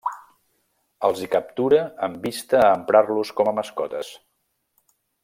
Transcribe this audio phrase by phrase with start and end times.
[1.09, 4.11] Els hi captura amb vista a emprar-los com a mascotes.